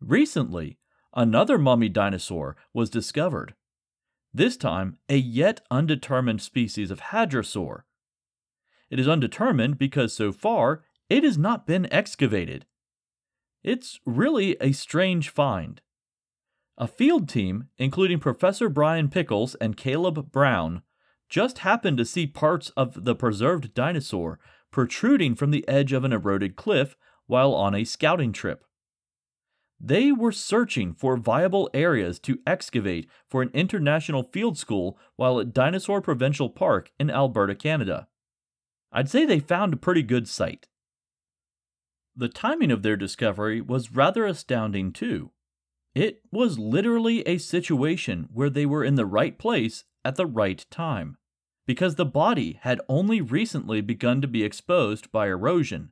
Recently, 0.00 0.78
another 1.14 1.58
mummy 1.58 1.88
dinosaur 1.88 2.56
was 2.72 2.90
discovered 2.90 3.54
this 4.36 4.56
time 4.56 4.98
a 5.08 5.16
yet 5.16 5.62
undetermined 5.70 6.42
species 6.42 6.90
of 6.90 7.00
hadrosaur. 7.00 7.82
It 8.90 9.00
is 9.00 9.08
undetermined 9.08 9.78
because 9.78 10.12
so 10.12 10.30
far 10.30 10.84
it 11.08 11.24
has 11.24 11.38
not 11.38 11.66
been 11.66 11.90
excavated. 11.92 12.66
It's 13.64 13.98
really 14.04 14.56
a 14.60 14.72
strange 14.72 15.30
find. 15.30 15.80
A 16.76 16.86
field 16.86 17.28
team, 17.28 17.68
including 17.78 18.18
Professor 18.18 18.68
Brian 18.68 19.08
Pickles 19.08 19.54
and 19.56 19.76
Caleb 19.76 20.30
Brown, 20.30 20.82
just 21.28 21.58
happened 21.58 21.96
to 21.96 22.04
see 22.04 22.26
parts 22.26 22.70
of 22.76 23.04
the 23.04 23.14
preserved 23.14 23.72
dinosaur 23.72 24.38
protruding 24.70 25.34
from 25.34 25.50
the 25.50 25.66
edge 25.66 25.92
of 25.92 26.04
an 26.04 26.12
eroded 26.12 26.54
cliff 26.54 26.96
while 27.26 27.54
on 27.54 27.74
a 27.74 27.84
scouting 27.84 28.32
trip. 28.32 28.64
They 29.78 30.10
were 30.10 30.32
searching 30.32 30.94
for 30.94 31.16
viable 31.16 31.68
areas 31.74 32.18
to 32.20 32.38
excavate 32.46 33.08
for 33.28 33.42
an 33.42 33.50
international 33.52 34.22
field 34.22 34.56
school 34.56 34.98
while 35.16 35.38
at 35.38 35.52
Dinosaur 35.52 36.00
Provincial 36.00 36.48
Park 36.48 36.92
in 36.98 37.10
Alberta, 37.10 37.54
Canada. 37.54 38.08
I'd 38.90 39.10
say 39.10 39.26
they 39.26 39.40
found 39.40 39.74
a 39.74 39.78
pretty 39.78 40.02
good 40.02 40.28
site. 40.28 40.68
The 42.16 42.28
timing 42.28 42.70
of 42.70 42.82
their 42.82 42.96
discovery 42.96 43.60
was 43.60 43.92
rather 43.92 44.24
astounding, 44.24 44.92
too. 44.92 45.32
It 45.94 46.22
was 46.32 46.58
literally 46.58 47.20
a 47.28 47.36
situation 47.36 48.28
where 48.32 48.50
they 48.50 48.64
were 48.64 48.84
in 48.84 48.94
the 48.94 49.04
right 49.04 49.38
place 49.38 49.84
at 50.04 50.16
the 50.16 50.26
right 50.26 50.64
time, 50.70 51.18
because 51.66 51.96
the 51.96 52.06
body 52.06 52.58
had 52.62 52.80
only 52.88 53.20
recently 53.20 53.82
begun 53.82 54.22
to 54.22 54.28
be 54.28 54.42
exposed 54.42 55.12
by 55.12 55.26
erosion 55.26 55.90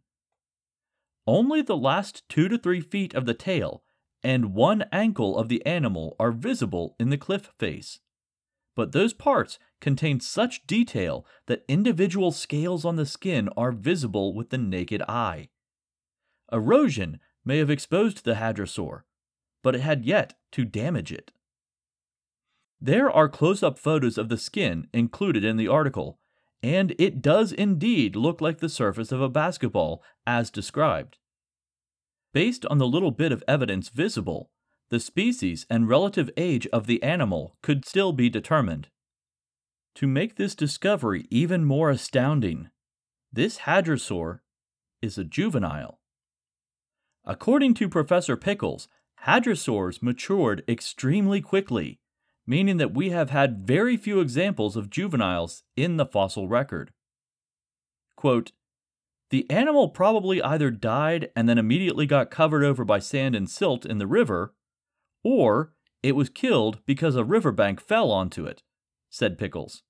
only 1.26 1.62
the 1.62 1.76
last 1.76 2.28
two 2.28 2.48
to 2.48 2.58
three 2.58 2.80
feet 2.80 3.14
of 3.14 3.26
the 3.26 3.34
tail 3.34 3.82
and 4.22 4.54
one 4.54 4.84
ankle 4.90 5.36
of 5.36 5.48
the 5.48 5.64
animal 5.66 6.16
are 6.18 6.32
visible 6.32 6.96
in 6.98 7.10
the 7.10 7.18
cliff 7.18 7.52
face. 7.58 8.00
But 8.74 8.92
those 8.92 9.12
parts 9.12 9.58
contain 9.80 10.18
such 10.18 10.66
detail 10.66 11.26
that 11.46 11.64
individual 11.68 12.32
scales 12.32 12.84
on 12.84 12.96
the 12.96 13.06
skin 13.06 13.50
are 13.56 13.70
visible 13.70 14.34
with 14.34 14.48
the 14.48 14.58
naked 14.58 15.02
eye. 15.02 15.50
Erosion 16.50 17.20
may 17.44 17.58
have 17.58 17.70
exposed 17.70 18.24
the 18.24 18.34
hadrosaur, 18.34 19.02
but 19.62 19.74
it 19.74 19.82
had 19.82 20.06
yet 20.06 20.34
to 20.52 20.64
damage 20.64 21.12
it. 21.12 21.30
There 22.80 23.10
are 23.10 23.28
close 23.28 23.62
up 23.62 23.78
photos 23.78 24.18
of 24.18 24.28
the 24.28 24.38
skin 24.38 24.88
included 24.92 25.44
in 25.44 25.56
the 25.56 25.68
article, 25.68 26.18
and 26.64 26.94
it 26.98 27.20
does 27.20 27.52
indeed 27.52 28.16
look 28.16 28.40
like 28.40 28.60
the 28.60 28.70
surface 28.70 29.12
of 29.12 29.20
a 29.20 29.28
basketball, 29.28 30.02
as 30.26 30.50
described. 30.50 31.18
Based 32.32 32.64
on 32.66 32.78
the 32.78 32.86
little 32.86 33.10
bit 33.10 33.32
of 33.32 33.44
evidence 33.46 33.90
visible, 33.90 34.50
the 34.88 34.98
species 34.98 35.66
and 35.68 35.90
relative 35.90 36.30
age 36.38 36.66
of 36.68 36.86
the 36.86 37.02
animal 37.02 37.58
could 37.62 37.84
still 37.84 38.14
be 38.14 38.30
determined. 38.30 38.88
To 39.96 40.06
make 40.06 40.36
this 40.36 40.54
discovery 40.54 41.26
even 41.28 41.66
more 41.66 41.90
astounding, 41.90 42.70
this 43.30 43.58
hadrosaur 43.58 44.38
is 45.02 45.18
a 45.18 45.24
juvenile. 45.24 46.00
According 47.26 47.74
to 47.74 47.90
Professor 47.90 48.38
Pickles, 48.38 48.88
hadrosaurs 49.26 50.02
matured 50.02 50.64
extremely 50.66 51.42
quickly, 51.42 52.00
meaning 52.46 52.76
that 52.76 52.94
we 52.94 53.10
have 53.10 53.30
had 53.30 53.66
very 53.66 53.96
few 53.96 54.20
examples 54.20 54.76
of 54.76 54.90
juveniles 54.90 55.62
in 55.76 55.96
the 55.96 56.06
fossil 56.06 56.48
record. 56.48 56.92
Quote, 58.16 58.52
the 59.30 59.50
animal 59.50 59.88
probably 59.88 60.40
either 60.42 60.70
died 60.70 61.30
and 61.34 61.48
then 61.48 61.58
immediately 61.58 62.06
got 62.06 62.30
covered 62.30 62.62
over 62.62 62.84
by 62.84 62.98
sand 62.98 63.34
and 63.34 63.50
silt 63.50 63.84
in 63.84 63.98
the 63.98 64.06
river, 64.06 64.54
or 65.24 65.72
it 66.02 66.14
was 66.14 66.28
killed 66.28 66.78
because 66.86 67.16
a 67.16 67.24
riverbank 67.24 67.80
fell 67.80 68.10
onto 68.10 68.44
it, 68.44 68.62
said 69.10 69.38
Pickles. 69.38 69.82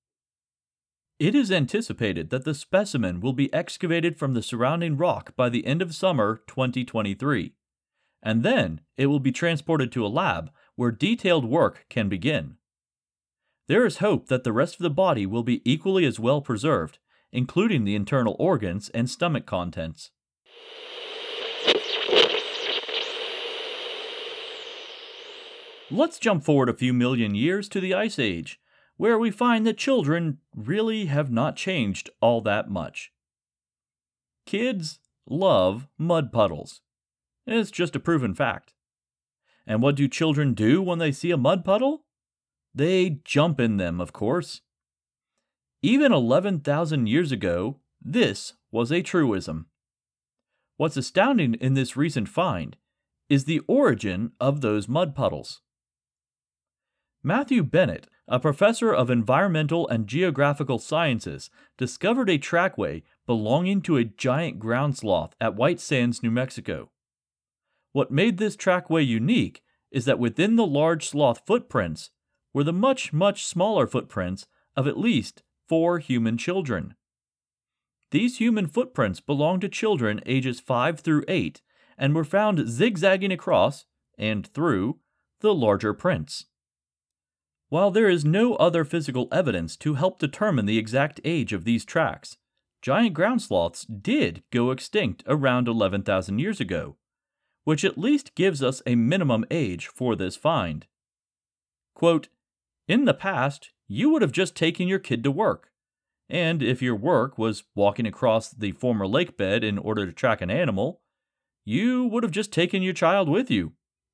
It 1.18 1.34
is 1.34 1.52
anticipated 1.52 2.30
that 2.30 2.44
the 2.44 2.54
specimen 2.54 3.20
will 3.20 3.32
be 3.32 3.52
excavated 3.52 4.16
from 4.16 4.34
the 4.34 4.42
surrounding 4.42 4.96
rock 4.96 5.34
by 5.36 5.48
the 5.48 5.66
end 5.66 5.82
of 5.82 5.94
summer 5.94 6.42
2023, 6.46 7.54
and 8.22 8.42
then 8.42 8.80
it 8.96 9.06
will 9.06 9.20
be 9.20 9.32
transported 9.32 9.92
to 9.92 10.06
a 10.06 10.08
lab 10.08 10.50
where 10.76 10.90
detailed 10.90 11.44
work 11.44 11.86
can 11.88 12.08
begin. 12.08 12.56
There 13.66 13.86
is 13.86 13.98
hope 13.98 14.28
that 14.28 14.44
the 14.44 14.52
rest 14.52 14.74
of 14.74 14.82
the 14.82 14.90
body 14.90 15.24
will 15.24 15.42
be 15.42 15.62
equally 15.64 16.04
as 16.04 16.20
well 16.20 16.40
preserved, 16.40 16.98
including 17.32 17.84
the 17.84 17.94
internal 17.94 18.36
organs 18.38 18.90
and 18.90 19.08
stomach 19.08 19.46
contents. 19.46 20.10
Let's 25.90 26.18
jump 26.18 26.44
forward 26.44 26.68
a 26.68 26.74
few 26.74 26.92
million 26.92 27.34
years 27.34 27.68
to 27.68 27.80
the 27.80 27.94
Ice 27.94 28.18
Age, 28.18 28.58
where 28.96 29.18
we 29.18 29.30
find 29.30 29.66
that 29.66 29.78
children 29.78 30.38
really 30.54 31.06
have 31.06 31.30
not 31.30 31.56
changed 31.56 32.10
all 32.20 32.40
that 32.42 32.70
much. 32.70 33.12
Kids 34.46 34.98
love 35.28 35.88
mud 35.98 36.32
puddles. 36.32 36.80
It's 37.46 37.70
just 37.70 37.96
a 37.96 38.00
proven 38.00 38.34
fact. 38.34 38.72
And 39.66 39.82
what 39.82 39.96
do 39.96 40.08
children 40.08 40.54
do 40.54 40.82
when 40.82 40.98
they 40.98 41.12
see 41.12 41.30
a 41.30 41.36
mud 41.36 41.64
puddle? 41.64 42.04
They 42.74 43.20
jump 43.24 43.60
in 43.60 43.76
them, 43.76 44.00
of 44.00 44.12
course. 44.12 44.60
Even 45.82 46.12
11,000 46.12 47.06
years 47.06 47.30
ago, 47.30 47.80
this 48.00 48.54
was 48.70 48.90
a 48.90 49.02
truism. 49.02 49.66
What's 50.76 50.96
astounding 50.96 51.54
in 51.54 51.74
this 51.74 51.96
recent 51.96 52.28
find 52.28 52.76
is 53.28 53.44
the 53.44 53.60
origin 53.68 54.32
of 54.40 54.60
those 54.60 54.88
mud 54.88 55.14
puddles. 55.14 55.60
Matthew 57.22 57.62
Bennett, 57.62 58.08
a 58.28 58.40
professor 58.40 58.92
of 58.92 59.08
environmental 59.08 59.88
and 59.88 60.06
geographical 60.06 60.78
sciences, 60.78 61.48
discovered 61.78 62.28
a 62.28 62.38
trackway 62.38 63.02
belonging 63.26 63.80
to 63.82 63.96
a 63.96 64.04
giant 64.04 64.58
ground 64.58 64.96
sloth 64.96 65.34
at 65.40 65.54
White 65.54 65.80
Sands, 65.80 66.22
New 66.22 66.30
Mexico. 66.30 66.90
What 67.94 68.10
made 68.10 68.38
this 68.38 68.56
trackway 68.56 69.04
unique 69.04 69.62
is 69.92 70.04
that 70.04 70.18
within 70.18 70.56
the 70.56 70.66
large 70.66 71.06
sloth 71.08 71.42
footprints 71.46 72.10
were 72.52 72.64
the 72.64 72.72
much, 72.72 73.12
much 73.12 73.46
smaller 73.46 73.86
footprints 73.86 74.48
of 74.74 74.88
at 74.88 74.98
least 74.98 75.44
four 75.68 76.00
human 76.00 76.36
children. 76.36 76.96
These 78.10 78.38
human 78.38 78.66
footprints 78.66 79.20
belonged 79.20 79.60
to 79.60 79.68
children 79.68 80.20
ages 80.26 80.58
5 80.58 80.98
through 80.98 81.24
8 81.28 81.62
and 81.96 82.16
were 82.16 82.24
found 82.24 82.68
zigzagging 82.68 83.30
across 83.30 83.84
and 84.18 84.44
through 84.44 84.98
the 85.38 85.54
larger 85.54 85.94
prints. 85.94 86.46
While 87.68 87.92
there 87.92 88.08
is 88.08 88.24
no 88.24 88.56
other 88.56 88.84
physical 88.84 89.28
evidence 89.30 89.76
to 89.76 89.94
help 89.94 90.18
determine 90.18 90.66
the 90.66 90.78
exact 90.78 91.20
age 91.24 91.52
of 91.52 91.62
these 91.62 91.84
tracks, 91.84 92.38
giant 92.82 93.14
ground 93.14 93.40
sloths 93.40 93.84
did 93.84 94.42
go 94.50 94.72
extinct 94.72 95.22
around 95.28 95.68
11,000 95.68 96.40
years 96.40 96.58
ago, 96.60 96.96
which 97.64 97.84
at 97.84 97.98
least 97.98 98.34
gives 98.34 98.62
us 98.62 98.82
a 98.86 98.94
minimum 98.94 99.44
age 99.50 99.88
for 99.88 100.14
this 100.14 100.36
find. 100.36 100.86
Quote, 101.94 102.28
In 102.86 103.04
the 103.04 103.14
past, 103.14 103.70
you 103.88 104.10
would 104.10 104.22
have 104.22 104.32
just 104.32 104.54
taken 104.54 104.88
your 104.88 104.98
kid 104.98 105.22
to 105.24 105.30
work. 105.30 105.70
And 106.28 106.62
if 106.62 106.80
your 106.80 106.96
work 106.96 107.36
was 107.36 107.64
walking 107.74 108.06
across 108.06 108.50
the 108.50 108.72
former 108.72 109.06
lake 109.06 109.36
bed 109.36 109.62
in 109.62 109.78
order 109.78 110.06
to 110.06 110.12
track 110.12 110.40
an 110.40 110.50
animal, 110.50 111.00
you 111.64 112.04
would 112.06 112.22
have 112.22 112.32
just 112.32 112.52
taken 112.52 112.82
your 112.82 112.94
child 112.94 113.28
with 113.28 113.50
you, 113.50 113.72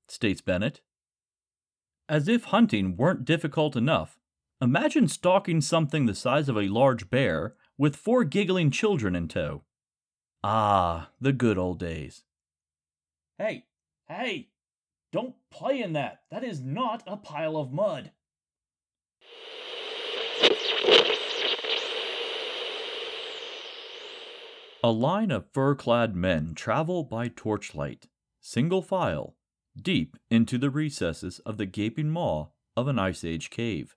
states 0.08 0.40
Bennett. 0.40 0.80
As 2.08 2.28
if 2.28 2.44
hunting 2.44 2.96
weren't 2.96 3.24
difficult 3.24 3.76
enough, 3.76 4.18
imagine 4.60 5.08
stalking 5.08 5.60
something 5.60 6.06
the 6.06 6.14
size 6.14 6.48
of 6.48 6.56
a 6.56 6.68
large 6.68 7.10
bear 7.10 7.54
with 7.78 7.96
four 7.96 8.24
giggling 8.24 8.70
children 8.70 9.14
in 9.14 9.28
tow. 9.28 9.62
Ah, 10.42 11.10
the 11.20 11.32
good 11.32 11.58
old 11.58 11.78
days. 11.78 12.24
Hey, 13.40 13.64
hey, 14.07 14.50
don't 15.12 15.35
play 15.50 15.81
in 15.81 15.94
that. 15.94 16.24
That 16.31 16.44
is 16.44 16.61
not 16.61 17.03
a 17.07 17.16
pile 17.16 17.57
of 17.57 17.72
mud. 17.72 18.11
A 24.85 24.90
line 24.90 25.31
of 25.31 25.46
fur 25.55 25.74
clad 25.74 26.14
men 26.14 26.53
travel 26.55 27.03
by 27.03 27.29
torchlight, 27.29 28.09
single 28.42 28.83
file, 28.83 29.37
deep 29.74 30.18
into 30.31 30.59
the 30.59 30.68
recesses 30.68 31.38
of 31.38 31.57
the 31.57 31.64
gaping 31.64 32.11
maw 32.11 32.48
of 32.76 32.88
an 32.88 32.98
Ice 32.98 33.24
Age 33.24 33.48
cave. 33.48 33.96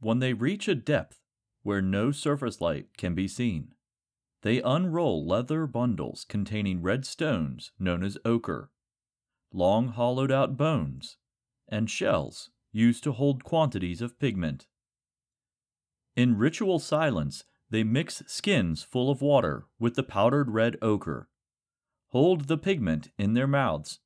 When 0.00 0.18
they 0.18 0.34
reach 0.34 0.68
a 0.68 0.74
depth 0.74 1.22
where 1.62 1.80
no 1.80 2.10
surface 2.10 2.60
light 2.60 2.98
can 2.98 3.14
be 3.14 3.26
seen, 3.26 3.72
they 4.44 4.60
unroll 4.60 5.26
leather 5.26 5.66
bundles 5.66 6.26
containing 6.28 6.82
red 6.82 7.06
stones 7.06 7.72
known 7.78 8.04
as 8.04 8.18
ochre, 8.26 8.70
long 9.50 9.88
hollowed 9.88 10.30
out 10.30 10.54
bones, 10.54 11.16
and 11.66 11.88
shells 11.88 12.50
used 12.70 13.02
to 13.02 13.12
hold 13.12 13.42
quantities 13.42 14.02
of 14.02 14.18
pigment. 14.18 14.66
In 16.14 16.36
ritual 16.36 16.78
silence, 16.78 17.44
they 17.70 17.82
mix 17.82 18.22
skins 18.26 18.82
full 18.82 19.10
of 19.10 19.22
water 19.22 19.64
with 19.78 19.94
the 19.94 20.02
powdered 20.02 20.50
red 20.50 20.76
ochre, 20.82 21.30
hold 22.08 22.46
the 22.46 22.58
pigment 22.58 23.12
in 23.16 23.32
their 23.32 23.46
mouths, 23.46 24.00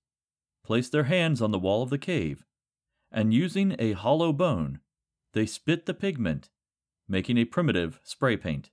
place 0.65 0.89
their 0.89 1.05
hands 1.05 1.43
on 1.43 1.51
the 1.51 1.59
wall 1.59 1.83
of 1.83 1.91
the 1.91 1.99
cave, 1.99 2.45
and 3.11 3.35
using 3.35 3.75
a 3.81 3.91
hollow 3.91 4.33
bone, 4.33 4.79
they 5.33 5.47
spit 5.47 5.87
the 5.87 5.95
pigment, 5.95 6.49
making 7.09 7.37
a 7.39 7.45
primitive 7.45 7.99
spray 8.05 8.37
paint. 8.37 8.71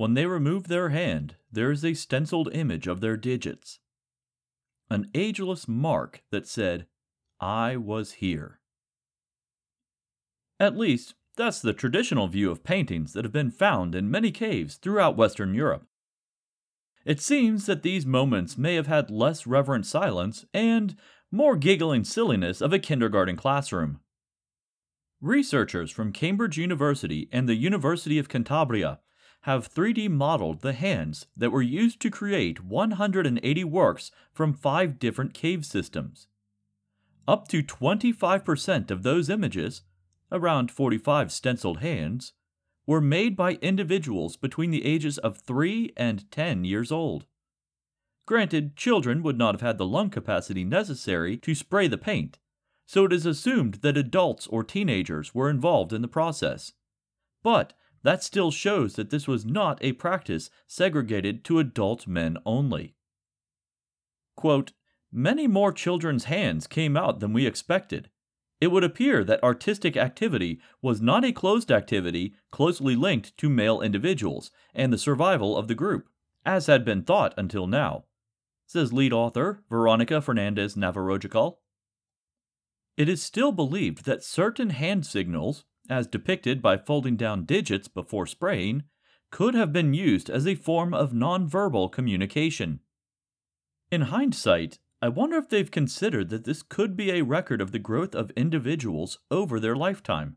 When 0.00 0.14
they 0.14 0.24
remove 0.24 0.68
their 0.68 0.88
hand, 0.88 1.36
there 1.52 1.70
is 1.70 1.84
a 1.84 1.92
stenciled 1.92 2.48
image 2.54 2.86
of 2.86 3.02
their 3.02 3.18
digits. 3.18 3.80
An 4.88 5.10
ageless 5.14 5.68
mark 5.68 6.22
that 6.30 6.46
said, 6.46 6.86
I 7.38 7.76
was 7.76 8.12
here. 8.12 8.60
At 10.58 10.74
least, 10.74 11.16
that's 11.36 11.60
the 11.60 11.74
traditional 11.74 12.28
view 12.28 12.50
of 12.50 12.64
paintings 12.64 13.12
that 13.12 13.26
have 13.26 13.32
been 13.34 13.50
found 13.50 13.94
in 13.94 14.10
many 14.10 14.30
caves 14.30 14.76
throughout 14.76 15.18
Western 15.18 15.52
Europe. 15.52 15.86
It 17.04 17.20
seems 17.20 17.66
that 17.66 17.82
these 17.82 18.06
moments 18.06 18.56
may 18.56 18.76
have 18.76 18.86
had 18.86 19.10
less 19.10 19.46
reverent 19.46 19.84
silence 19.84 20.46
and 20.54 20.96
more 21.30 21.56
giggling 21.56 22.04
silliness 22.04 22.62
of 22.62 22.72
a 22.72 22.78
kindergarten 22.78 23.36
classroom. 23.36 24.00
Researchers 25.20 25.90
from 25.90 26.10
Cambridge 26.10 26.56
University 26.56 27.28
and 27.30 27.46
the 27.46 27.54
University 27.54 28.18
of 28.18 28.30
Cantabria 28.30 29.00
have 29.42 29.72
3D 29.72 30.10
modeled 30.10 30.60
the 30.60 30.74
hands 30.74 31.26
that 31.36 31.50
were 31.50 31.62
used 31.62 32.00
to 32.00 32.10
create 32.10 32.64
180 32.64 33.64
works 33.64 34.10
from 34.32 34.52
five 34.52 34.98
different 34.98 35.32
cave 35.32 35.64
systems. 35.64 36.28
Up 37.26 37.48
to 37.48 37.62
25% 37.62 38.90
of 38.90 39.02
those 39.02 39.30
images, 39.30 39.82
around 40.30 40.70
45 40.70 41.32
stenciled 41.32 41.78
hands, 41.78 42.32
were 42.86 43.00
made 43.00 43.36
by 43.36 43.52
individuals 43.62 44.36
between 44.36 44.70
the 44.70 44.84
ages 44.84 45.16
of 45.18 45.38
3 45.38 45.92
and 45.96 46.30
10 46.30 46.64
years 46.64 46.90
old. 46.90 47.26
Granted, 48.26 48.76
children 48.76 49.22
would 49.22 49.38
not 49.38 49.54
have 49.54 49.60
had 49.60 49.78
the 49.78 49.86
lung 49.86 50.10
capacity 50.10 50.64
necessary 50.64 51.36
to 51.38 51.54
spray 51.54 51.88
the 51.88 51.98
paint, 51.98 52.38
so 52.86 53.04
it 53.04 53.12
is 53.12 53.26
assumed 53.26 53.74
that 53.82 53.96
adults 53.96 54.46
or 54.48 54.64
teenagers 54.64 55.34
were 55.34 55.48
involved 55.48 55.92
in 55.92 56.02
the 56.02 56.08
process. 56.08 56.72
But 57.42 57.72
that 58.02 58.22
still 58.22 58.50
shows 58.50 58.94
that 58.94 59.10
this 59.10 59.28
was 59.28 59.44
not 59.44 59.78
a 59.82 59.92
practice 59.92 60.50
segregated 60.66 61.44
to 61.44 61.58
adult 61.58 62.06
men 62.06 62.38
only. 62.44 62.94
quote, 64.36 64.72
Many 65.12 65.48
more 65.48 65.72
children's 65.72 66.24
hands 66.24 66.68
came 66.68 66.96
out 66.96 67.18
than 67.18 67.32
we 67.32 67.44
expected. 67.44 68.10
It 68.60 68.68
would 68.68 68.84
appear 68.84 69.24
that 69.24 69.42
artistic 69.42 69.96
activity 69.96 70.60
was 70.82 71.00
not 71.00 71.24
a 71.24 71.32
closed 71.32 71.72
activity 71.72 72.34
closely 72.50 72.94
linked 72.94 73.36
to 73.38 73.48
male 73.48 73.80
individuals 73.80 74.50
and 74.74 74.92
the 74.92 74.98
survival 74.98 75.56
of 75.56 75.66
the 75.66 75.74
group, 75.74 76.08
as 76.44 76.66
had 76.66 76.84
been 76.84 77.02
thought 77.02 77.34
until 77.36 77.66
now, 77.66 78.04
says 78.66 78.92
lead 78.92 79.12
author 79.12 79.64
Veronica 79.68 80.20
Fernandez 80.20 80.76
Navarrojcal. 80.76 81.56
It 82.96 83.08
is 83.08 83.22
still 83.22 83.50
believed 83.50 84.04
that 84.04 84.22
certain 84.22 84.70
hand 84.70 85.06
signals, 85.06 85.64
as 85.90 86.06
depicted 86.06 86.62
by 86.62 86.78
folding 86.78 87.16
down 87.16 87.44
digits 87.44 87.88
before 87.88 88.26
spraying, 88.26 88.84
could 89.30 89.54
have 89.54 89.72
been 89.72 89.92
used 89.92 90.30
as 90.30 90.46
a 90.46 90.54
form 90.54 90.94
of 90.94 91.12
nonverbal 91.12 91.90
communication. 91.90 92.80
In 93.90 94.02
hindsight, 94.02 94.78
I 95.02 95.08
wonder 95.08 95.36
if 95.36 95.48
they've 95.48 95.70
considered 95.70 96.28
that 96.30 96.44
this 96.44 96.62
could 96.62 96.96
be 96.96 97.10
a 97.10 97.22
record 97.22 97.60
of 97.60 97.72
the 97.72 97.78
growth 97.78 98.14
of 98.14 98.30
individuals 98.32 99.18
over 99.30 99.58
their 99.58 99.76
lifetime. 99.76 100.36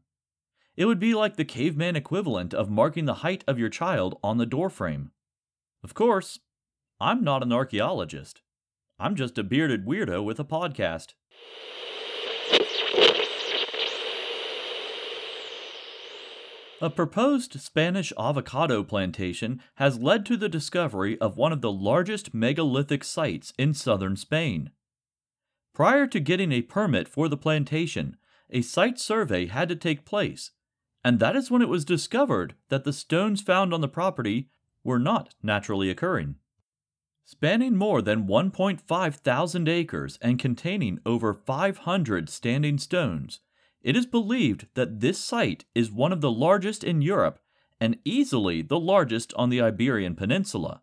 It 0.76 0.86
would 0.86 1.00
be 1.00 1.14
like 1.14 1.36
the 1.36 1.46
caveman 1.46 1.96
equivalent 1.96 2.54
of 2.54 2.70
marking 2.70 3.06
the 3.06 3.16
height 3.16 3.44
of 3.48 3.60
your 3.60 3.70
child 3.70 4.18
on 4.24 4.38
the 4.38 4.46
doorframe. 4.46 5.12
Of 5.84 5.94
course, 5.94 6.40
I'm 7.00 7.24
not 7.24 7.44
an 7.44 7.52
archaeologist. 7.52 8.42
I'm 8.98 9.16
just 9.16 9.38
a 9.38 9.44
bearded 9.44 9.86
weirdo 9.86 10.24
with 10.24 10.40
a 10.40 10.46
podcast. 10.46 11.14
A 16.84 16.90
proposed 16.90 17.62
Spanish 17.62 18.12
avocado 18.20 18.84
plantation 18.84 19.62
has 19.76 20.02
led 20.02 20.26
to 20.26 20.36
the 20.36 20.50
discovery 20.50 21.18
of 21.22 21.38
one 21.38 21.54
of 21.54 21.62
the 21.62 21.72
largest 21.72 22.34
megalithic 22.34 23.06
sites 23.06 23.54
in 23.58 23.74
southern 23.74 24.18
Spain. 24.18 24.70
Prior 25.74 26.06
to 26.08 26.20
getting 26.20 26.52
a 26.52 26.62
permit 26.62 27.08
for 27.08 27.30
the 27.30 27.38
plantation, 27.38 28.18
a 28.50 28.62
site 28.62 29.00
survey 29.00 29.46
had 29.46 29.70
to 29.70 29.78
take 29.78 30.04
place, 30.04 30.52
and 31.06 31.20
that 31.20 31.38
is 31.38 31.50
when 31.50 31.62
it 31.62 31.70
was 31.70 31.86
discovered 31.86 32.54
that 32.68 32.84
the 32.84 32.92
stones 32.92 33.42
found 33.42 33.74
on 33.74 33.80
the 33.80 33.88
property 33.88 34.50
were 34.84 35.00
not 35.00 35.36
naturally 35.42 35.90
occurring. 35.90 36.36
Spanning 37.24 37.78
more 37.78 38.02
than 38.02 38.28
1.5 38.28 39.14
thousand 39.16 39.70
acres 39.70 40.20
and 40.22 40.38
containing 40.38 41.00
over 41.06 41.34
500 41.34 42.28
standing 42.28 42.78
stones, 42.78 43.40
it 43.84 43.96
is 43.96 44.06
believed 44.06 44.68
that 44.74 45.02
this 45.02 45.20
site 45.20 45.66
is 45.76 45.92
one 45.92 46.14
of 46.14 46.22
the 46.22 46.32
largest 46.32 46.84
in 46.84 47.02
Europe 47.02 47.40
and 47.80 47.98
easily 48.06 48.62
the 48.62 48.80
largest 48.80 49.34
on 49.36 49.50
the 49.50 49.62
Iberian 49.62 50.16
Peninsula. 50.16 50.82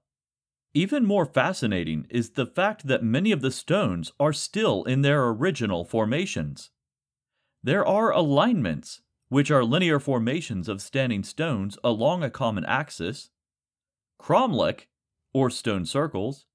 Even 0.75 1.05
more 1.05 1.27
fascinating 1.27 2.07
is 2.11 2.31
the 2.31 2.47
fact 2.47 2.87
that 2.87 3.03
many 3.03 3.33
of 3.33 3.41
the 3.41 3.51
stones 3.51 4.13
are 4.21 4.33
still 4.33 4.85
in 4.85 5.01
their 5.01 5.29
original 5.29 5.85
formations. 5.85 6.71
There 7.63 7.85
are 7.85 8.13
alignments, 8.13 9.01
which 9.29 9.51
are 9.51 9.65
linear 9.65 9.99
formations 9.99 10.69
of 10.69 10.83
standing 10.83 11.25
stones 11.25 11.79
along 11.83 12.23
a 12.23 12.31
common 12.31 12.65
axis, 12.67 13.31
cromlech, 14.21 14.87
or 15.33 15.51
stone 15.51 15.87
circles, 15.87 16.47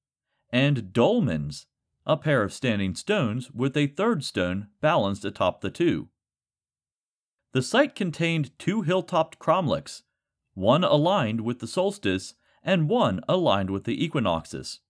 and 0.52 0.94
dolmens, 0.94 1.66
a 2.06 2.16
pair 2.16 2.44
of 2.44 2.54
standing 2.54 2.94
stones 2.94 3.52
with 3.52 3.76
a 3.76 3.88
third 3.88 4.24
stone 4.24 4.68
balanced 4.80 5.26
atop 5.26 5.62
the 5.62 5.72
two. 5.72 6.10
The 7.56 7.62
site 7.62 7.96
contained 7.96 8.52
two 8.60 8.82
hilltopped 8.82 9.38
cromlechs, 9.38 10.02
one 10.56 10.84
aligned 10.84 11.40
with 11.40 11.60
the 11.60 11.68
solstice 11.68 12.34
and 12.62 12.90
one 12.90 13.22
aligned 13.30 13.70
with 13.70 13.86
the 13.86 14.04
equinoxes. 14.04 14.82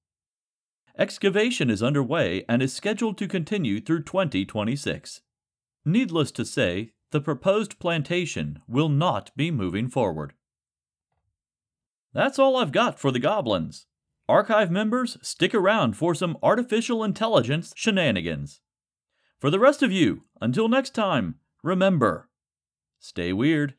Excavation 0.97 1.69
is 1.69 1.84
underway 1.84 2.43
and 2.49 2.63
is 2.63 2.73
scheduled 2.73 3.19
to 3.19 3.28
continue 3.28 3.80
through 3.80 4.01
2026. 4.01 5.21
Needless 5.86 6.32
to 6.32 6.43
say, 6.43 6.93
the 7.12 7.21
proposed 7.21 7.78
plantation 7.78 8.63
will 8.67 8.89
not 8.89 9.30
be 9.36 9.51
moving 9.51 9.88
forward. 9.88 10.34
That's 12.13 12.39
all 12.39 12.58
I've 12.58 12.71
got 12.71 12.99
for 12.99 13.12
the 13.12 13.19
goblins. 13.19 13.86
Archive 14.28 14.71
members, 14.71 15.19
stick 15.21 15.54
around 15.54 15.97
for 15.97 16.15
some 16.15 16.36
artificial 16.41 17.04
intelligence 17.04 17.73
shenanigans. 17.75 18.62
For 19.38 19.51
the 19.51 19.60
rest 19.60 19.84
of 19.84 19.91
you, 19.91 20.23
until 20.41 20.67
next 20.67 20.95
time, 20.95 21.36
remember 21.62 22.28
Stay 22.99 23.34
weird. 23.34 23.75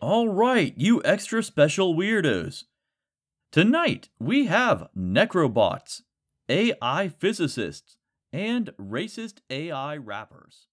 All 0.00 0.28
right, 0.28 0.72
you 0.76 1.02
extra 1.04 1.42
special 1.42 1.94
weirdos. 1.94 2.64
Tonight 3.50 4.10
we 4.20 4.46
have 4.46 4.88
necrobots, 4.96 6.02
AI 6.48 7.08
physicists, 7.08 7.96
and 8.32 8.70
racist 8.78 9.38
AI 9.50 9.96
rappers. 9.96 10.67